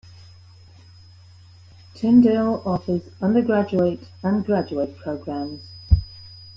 [1.93, 5.73] Tyndale offers undergraduate and graduate programs.